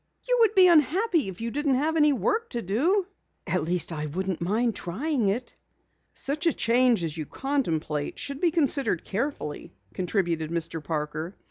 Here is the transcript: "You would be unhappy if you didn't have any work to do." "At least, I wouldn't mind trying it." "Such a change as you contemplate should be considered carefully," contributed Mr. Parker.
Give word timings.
"You 0.27 0.35
would 0.39 0.55
be 0.55 0.67
unhappy 0.67 1.27
if 1.27 1.41
you 1.41 1.51
didn't 1.51 1.75
have 1.75 1.95
any 1.95 2.11
work 2.11 2.49
to 2.49 2.63
do." 2.63 3.05
"At 3.45 3.61
least, 3.61 3.93
I 3.93 4.07
wouldn't 4.07 4.41
mind 4.41 4.73
trying 4.75 5.27
it." 5.27 5.55
"Such 6.11 6.47
a 6.47 6.53
change 6.53 7.03
as 7.03 7.15
you 7.19 7.27
contemplate 7.27 8.17
should 8.17 8.41
be 8.41 8.49
considered 8.49 9.03
carefully," 9.03 9.75
contributed 9.93 10.49
Mr. 10.49 10.83
Parker. 10.83 11.35